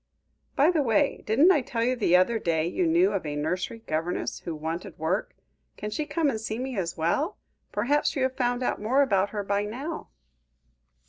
[0.55, 3.83] "By the way, didn't you tell me the other day you knew of a nursery
[3.85, 5.35] governess who wanted work?
[5.77, 7.37] Can she come and see me as well?
[7.71, 10.09] Perhaps you have found out more about her by now?"